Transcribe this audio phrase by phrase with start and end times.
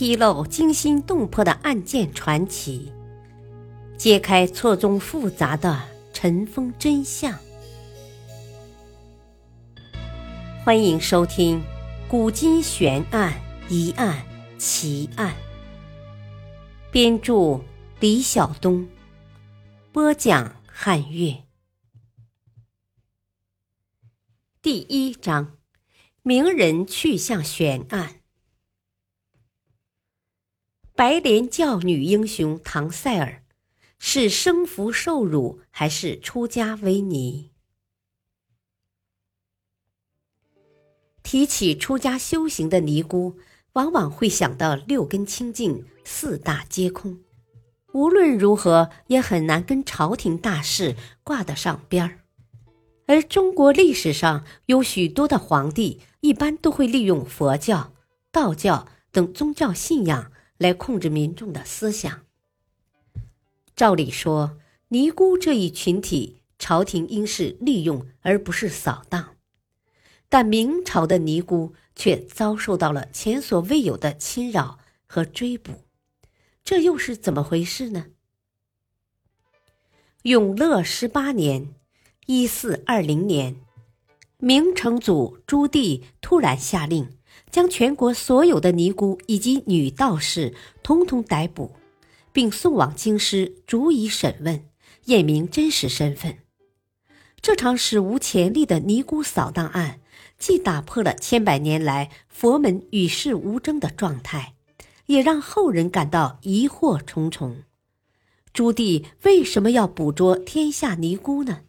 [0.00, 2.90] 披露惊心动魄的案件传奇，
[3.98, 5.78] 揭开错综复杂的
[6.14, 7.38] 尘封真相。
[10.64, 11.58] 欢迎收听
[12.08, 13.34] 《古今悬案、
[13.68, 14.24] 疑案、
[14.56, 15.34] 奇案》，
[16.90, 17.60] 编著
[18.00, 18.88] 李晓东，
[19.92, 21.44] 播讲汉乐。
[24.62, 25.58] 第一章：
[26.22, 28.19] 名人去向悬案。
[31.00, 33.42] 白莲教女英雄唐赛尔，
[33.98, 37.52] 是生福受辱还是出家为尼？
[41.22, 43.38] 提起出家修行的尼姑，
[43.72, 47.20] 往往会想到六根清净、四大皆空，
[47.94, 52.18] 无论如何也很难跟朝廷大事挂得上边儿。
[53.06, 57.94] 而中国历史上有许多的皇帝，一般都会利用佛教、
[58.30, 60.30] 道教等宗教信仰。
[60.60, 62.26] 来控制民众的思想。
[63.74, 64.58] 照理说，
[64.88, 69.36] 尼姑这一群体，朝廷应是利用而不是扫荡，
[70.28, 75.84] 但明朝的尼姑却遭受到了前所未有的侵扰和追捕，
[76.62, 78.08] 这又是怎么回事呢？
[80.24, 81.74] 永乐十八年
[82.26, 83.56] （一四二零年），
[84.36, 87.16] 明成祖朱棣突然下令。
[87.50, 91.72] 将全国所有的尼姑以及女道士统统逮捕，
[92.32, 94.64] 并送往京师逐一审问，
[95.06, 96.38] 验明真实身份。
[97.40, 100.00] 这场史无前例的尼姑扫荡案，
[100.38, 104.54] 既打破了千百年来佛门与世无争的状态，
[105.06, 107.64] 也让后人感到疑惑重重。
[108.52, 111.60] 朱棣为什么要捕捉天下尼姑呢？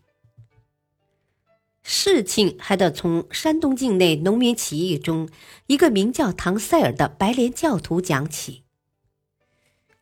[1.93, 5.27] 事情还得从山东境内农民起义中
[5.67, 8.63] 一个名叫唐塞尔的白莲教徒讲起。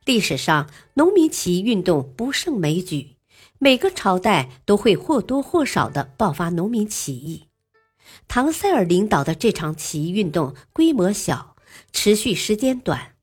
[0.05, 3.15] 历史上，农民起义运动不胜枚举，
[3.57, 7.47] 每个朝代都会或多或少的爆发农民起义。
[8.27, 11.55] 唐塞尔领导的这场起义运动规模小，
[11.91, 13.15] 持续时间短，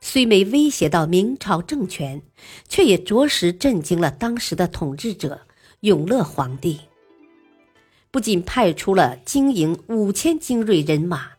[0.00, 2.22] 虽没威胁到明朝政权，
[2.68, 5.42] 却也着实震惊了当时的统治者
[5.82, 6.80] 永乐皇帝。
[8.10, 11.32] 不仅派出了精营五千精锐人马，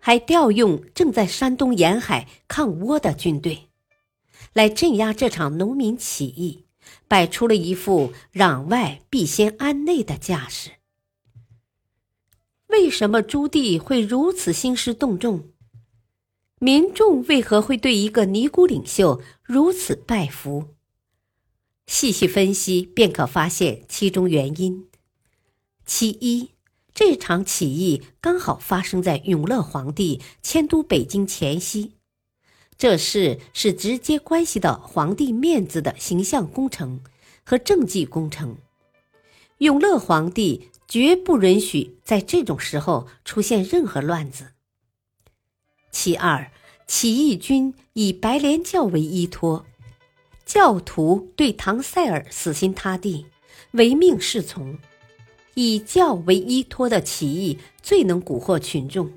[0.00, 3.68] 还调用正在山东沿海抗倭的军队，
[4.52, 6.64] 来镇压这场农民起义，
[7.06, 10.72] 摆出了一副攘外必先安内的架势。
[12.66, 15.48] 为什么朱棣会如此兴师动众？
[16.58, 20.74] 民众为何会对一个尼姑领袖如此拜服？
[21.86, 24.87] 细细分析，便可发现其中原因。
[25.88, 26.50] 其一，
[26.92, 31.92] 这场起义刚好发生在永乐皇帝迁都北京前夕，
[32.76, 37.00] 这事是直接关系到皇帝面子的形象工程
[37.42, 38.58] 和政绩工程。
[39.56, 44.52] 永乐皇帝绝不允许在这种时候出现任何乱子。
[45.90, 46.52] 其二，
[46.86, 49.64] 起义军以白莲教为依托，
[50.44, 53.24] 教徒对唐塞尔死心塌地，
[53.70, 54.78] 唯命是从。
[55.60, 59.10] 以教为依托的起义最能蛊惑群众。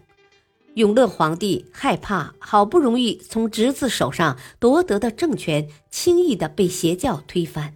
[0.74, 7.75] 永乐皇帝害怕好不容易从侄子手上夺得的政权轻易的被邪教推翻。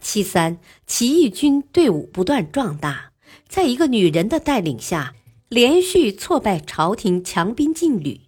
[0.00, 3.10] 其三，起义军队伍不断壮大，
[3.48, 5.16] 在一个女人的带领下，
[5.48, 8.20] 连续挫败朝廷强兵劲旅，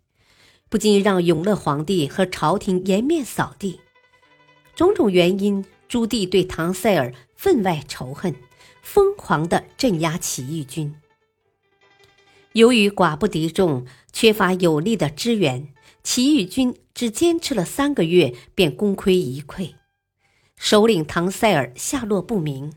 [0.69, 3.78] 不禁让永乐皇帝和朝廷颜面扫地。
[4.75, 8.34] 种种原因，朱棣对唐塞尔分外仇恨。
[8.87, 10.95] 疯狂的镇压起义军。
[12.53, 15.75] 由于寡不敌众，缺乏有力的支援，
[16.05, 19.75] 起义军只坚持了三个月，便功亏一篑。
[20.57, 22.75] 首领唐塞尔下落不明。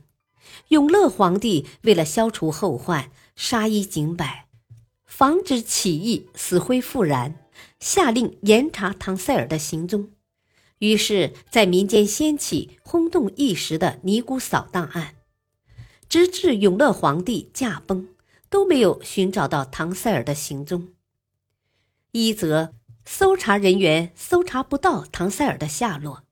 [0.69, 4.47] 永乐皇帝为了消除后患，杀一儆百，
[5.05, 7.35] 防止起义死灰复燃，
[7.79, 10.09] 下令严查唐塞尔的行踪。
[10.79, 15.13] 于是，在民间掀起轰动一时的尼姑扫荡案。
[16.09, 18.07] 直至永乐皇帝驾崩，
[18.49, 20.89] 都没有寻找到唐塞尔的行踪。
[22.13, 22.73] 一则，
[23.05, 26.23] 搜查人员搜查不到唐塞尔的下落，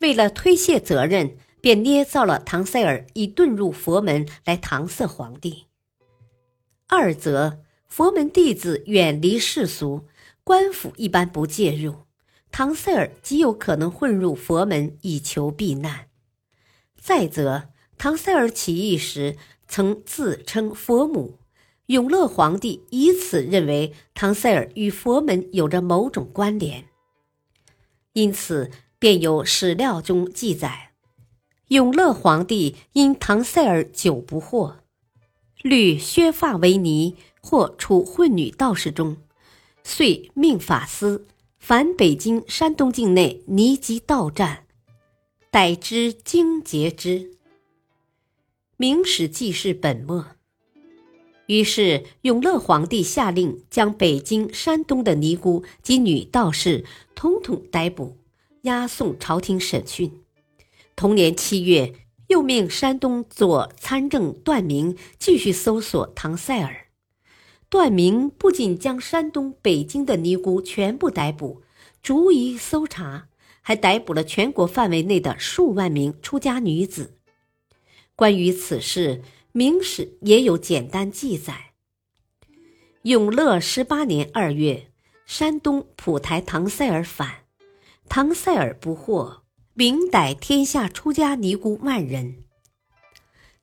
[0.00, 5.64] 为了推卸责任，便捏造了唐塞尔已遁入佛门来搪塞皇帝；
[6.86, 10.06] 二则，佛门弟子远离世俗，
[10.42, 12.04] 官府一般不介入，
[12.52, 16.08] 唐塞尔极有可能混入佛门以求避难；
[17.00, 17.70] 再则，
[18.04, 21.38] 唐塞尔起义时曾自称佛母，
[21.86, 26.84] 永乐皇帝以此认为唐塞尔与佛门有着某种关联，
[28.12, 30.90] 因此便有史料中记载：
[31.68, 34.74] 永乐皇帝因唐塞尔久不惑，
[35.62, 39.16] 虑削发为尼，或处混女道士中，
[39.82, 41.26] 遂命法司
[41.58, 44.66] 凡北京、山东境内尼及道战，
[45.50, 47.20] 逮之精竭之。
[48.76, 50.20] 《明史记事本末》。
[51.46, 56.84] 于是，永乐皇帝下令将北京、山东的尼姑及女道士
[57.14, 58.16] 统统逮捕，
[58.62, 60.10] 押送朝廷审讯。
[60.96, 61.92] 同年七月，
[62.26, 66.88] 又命山东左参政段明继续搜索唐塞尔。
[67.68, 71.62] 段明不仅将山东、北京的尼姑全部逮捕，
[72.02, 73.28] 逐一搜查，
[73.60, 77.12] 还逮捕了全国范围内的数万名出家女子。
[78.16, 81.72] 关于此事，明史也有简单记载：
[83.02, 84.92] 永乐十八年二月，
[85.26, 87.46] 山东蒲台唐塞尔反，
[88.08, 92.44] 唐塞尔不获，明逮天下出家尼姑万人。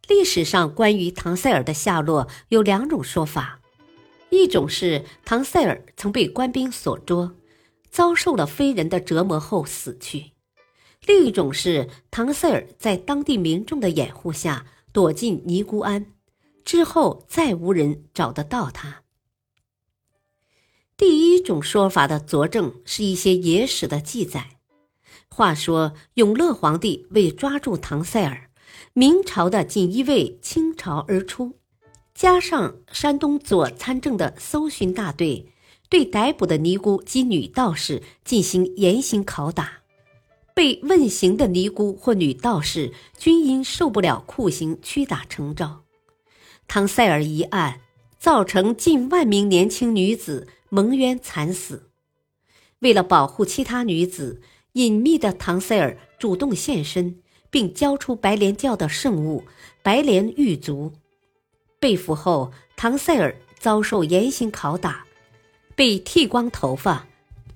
[0.09, 3.61] 历史上关于唐塞尔的下落有两种说法：
[4.31, 7.37] 一种是唐塞尔曾被官兵所捉，
[7.89, 10.33] 遭受了非人的折磨后死去；
[11.05, 14.65] 另一种是唐塞尔在当地民众的掩护下。
[14.93, 16.07] 躲进尼姑庵
[16.65, 19.03] 之后，再无人找得到他。
[20.97, 24.57] 第一种说法的佐证是一些野史的记载。
[25.29, 28.49] 话说，永乐皇帝为抓住唐塞尔，
[28.91, 31.57] 明朝的锦衣卫倾巢而出，
[32.13, 35.53] 加上山东左参政的搜寻大队，
[35.87, 39.80] 对逮捕的尼姑及女道士进行严刑拷打。
[40.53, 45.83] 被问刑的尼姑或女道士均因受不了酷刑屈打成招。
[46.67, 47.81] 唐塞尔一案
[48.19, 51.89] 造成近万名年轻女子蒙冤惨死。
[52.79, 54.41] 为了保护其他女子，
[54.73, 59.43] 隐秘的唐塞尔主动现身，并交出白莲教的圣物
[59.83, 60.93] 白莲玉足。
[61.79, 65.05] 被俘后，唐塞尔遭受严刑拷打，
[65.75, 67.07] 被剃光头发。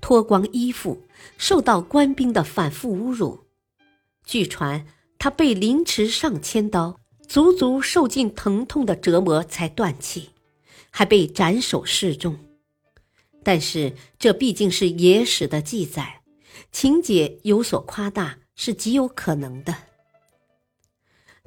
[0.06, 1.02] 脱光衣服，
[1.36, 3.40] 受到官兵的反复侮辱。
[4.24, 4.86] 据传，
[5.18, 10.30] 他被凌迟上千刀，足足受尽疼痛的折磨才断气，
[10.90, 12.38] 还被斩首示众。
[13.42, 16.20] 但是，这毕竟是野史的记载，
[16.70, 19.74] 情节有所夸大是极有可能的。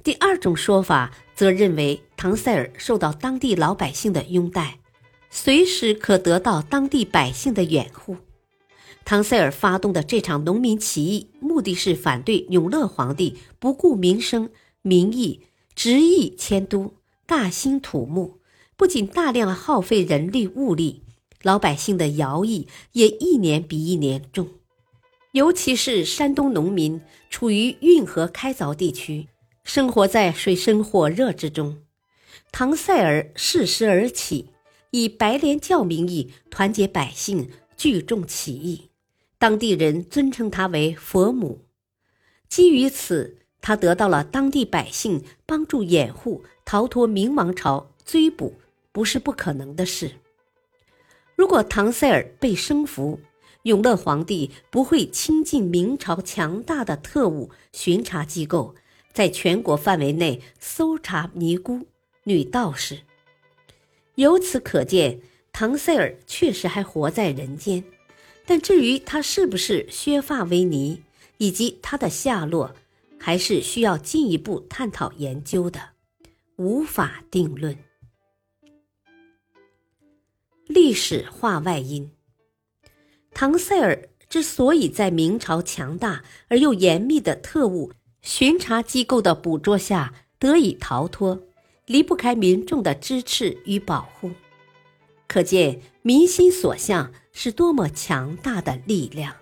[0.04, 4.80] 第二种说法则认为，唐塞尔受到当地老百姓的拥戴，
[5.30, 8.18] 随时可得到当地百姓的掩护。
[9.10, 14.52] 唐塞尔发动的这场农民起义，目的是反对永乐皇帝不顾民生
[14.84, 15.42] 民意，
[15.74, 16.94] 执意迁都，
[17.26, 18.38] 大兴土木。
[18.78, 21.02] 不仅大量耗费人力物力，
[21.42, 24.48] 老百姓的徭役也一年比一年重。
[25.32, 27.02] 尤其是山东农民，
[27.32, 29.28] 处于运河开凿地区，
[29.64, 31.80] 生活在水深火热之中。
[32.52, 34.50] 唐塞尔适时而起，
[34.92, 38.89] 以白莲教名义团结百姓，聚众起义。
[39.40, 41.62] 当地人尊称他为佛母，
[42.50, 48.56] 基于此，他得到了当地百姓帮助掩护，逃脱明王朝追捕，
[48.92, 50.12] 不是不可能的事。
[51.38, 53.22] 如果唐塞尔被生俘，
[53.64, 58.76] 永乐皇帝不会亲近明朝强大的特务巡查机构，
[59.14, 61.88] 在全国范围内搜查尼姑、
[62.26, 63.00] 女道士。
[64.16, 65.22] 由此可见，
[65.54, 67.82] 唐塞尔确实还活在人间。
[68.50, 71.04] 但至于他是不是削发为尼，
[71.38, 72.76] 以及他的下落，
[73.20, 75.90] 还是需要进一步探讨研究的，
[76.56, 77.78] 无法定论。
[80.66, 82.10] 历史话外音：
[83.36, 87.92] 唐塞尔之所以在明朝强大而又严密的特务
[88.24, 91.40] 巡查机构的捕捉下得以逃脱，
[91.86, 94.32] 离不开民众的支持与保护，
[95.30, 97.14] 可见民心所向。
[97.32, 99.38] 是多么强大的力量！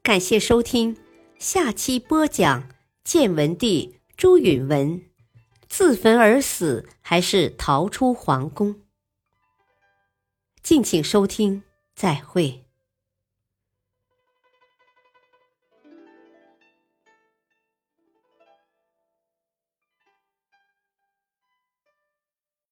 [0.00, 0.96] 感谢收听，
[1.40, 2.68] 下期播讲
[3.02, 5.02] 建文帝朱允文
[5.68, 8.80] 自焚而死，还是逃出皇宫？
[10.62, 11.64] 敬请收听，
[11.96, 12.69] 再会。